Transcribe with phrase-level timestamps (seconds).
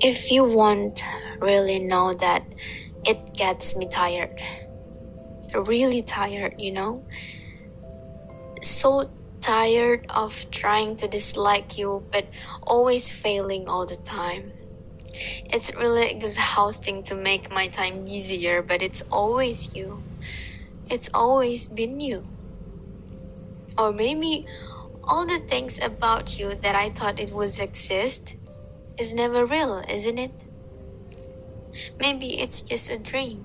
[0.00, 1.02] If you won't
[1.40, 2.44] really know that
[3.04, 4.40] it gets me tired.
[5.52, 7.04] Really tired, you know?
[8.62, 12.26] So tired of trying to dislike you but
[12.62, 14.52] always failing all the time.
[15.46, 20.02] It's really exhausting to make my time easier, but it's always you.
[20.88, 22.26] It's always been you.
[23.78, 24.46] Or maybe
[25.06, 28.36] all the things about you that I thought it was exist
[28.98, 30.32] is never real, isn't it?
[32.00, 33.44] Maybe it's just a dream.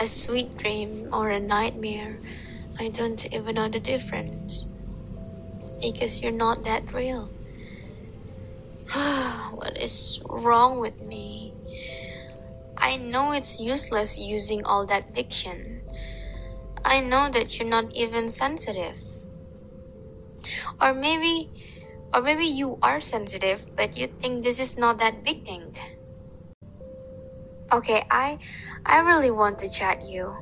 [0.00, 2.18] A sweet dream or a nightmare.
[2.78, 4.66] I don't even know the difference.
[5.80, 7.30] Because you're not that real.
[9.54, 11.54] what is wrong with me?
[12.76, 15.80] I know it's useless using all that diction.
[16.84, 18.98] I know that you're not even sensitive.
[20.80, 21.50] Or maybe
[22.14, 25.76] or maybe you are sensitive but you think this is not that big thing.
[27.72, 28.38] Okay, I
[28.84, 30.36] I really want to chat you.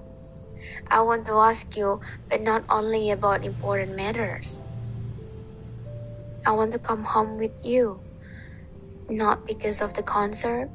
[0.90, 4.60] I want to ask you but not only about important matters.
[6.46, 8.00] I want to come home with you.
[9.08, 10.70] Not because of the concert,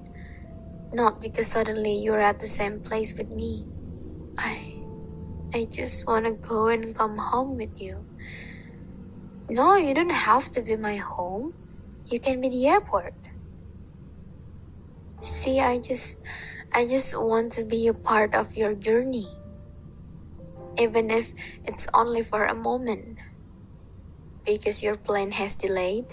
[0.93, 3.65] not because suddenly you're at the same place with me.
[4.37, 4.75] I
[5.55, 8.03] I just want to go and come home with you.
[9.49, 11.53] No, you don't have to be my home.
[12.07, 13.13] You can be the airport.
[15.21, 16.19] See, I just
[16.73, 19.27] I just want to be a part of your journey.
[20.79, 21.33] Even if
[21.65, 23.19] it's only for a moment.
[24.45, 26.05] Because your plane has delayed,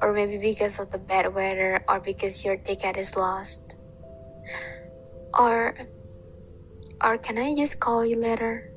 [0.00, 3.76] or maybe because of the bad weather, or because your ticket is lost.
[5.32, 5.76] Or
[7.00, 8.68] or can I just call you later?